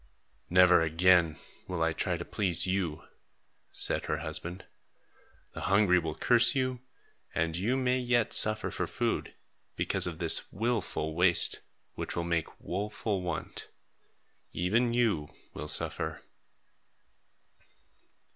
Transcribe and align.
"Never 0.49 0.81
again 0.81 1.37
will 1.67 1.83
I 1.83 1.93
try 1.93 2.17
to 2.17 2.25
please 2.25 2.65
you," 2.65 3.03
said 3.71 4.05
her 4.05 4.17
husband. 4.17 4.65
"The 5.53 5.61
hungry 5.61 5.99
will 5.99 6.15
curse 6.15 6.55
you, 6.55 6.79
and 7.35 7.55
you 7.55 7.77
may 7.77 7.99
yet 7.99 8.33
suffer 8.33 8.71
for 8.71 8.87
food, 8.87 9.35
because 9.75 10.07
of 10.07 10.17
this 10.17 10.51
wilful 10.51 11.13
waste, 11.13 11.61
which 11.93 12.15
will 12.15 12.23
make 12.23 12.59
woful 12.59 13.21
want. 13.21 13.69
Even 14.53 14.91
you 14.91 15.35
will 15.53 15.67
suffer." 15.67 16.23